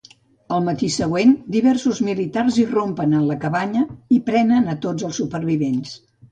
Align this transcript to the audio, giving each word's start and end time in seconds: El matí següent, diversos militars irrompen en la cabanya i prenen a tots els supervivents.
El 0.55 0.61
matí 0.69 0.87
següent, 0.95 1.33
diversos 1.57 1.99
militars 2.07 2.59
irrompen 2.65 3.15
en 3.21 3.29
la 3.29 3.37
cabanya 3.45 3.87
i 4.19 4.21
prenen 4.33 4.77
a 4.77 4.79
tots 4.89 5.09
els 5.11 5.25
supervivents. 5.25 5.97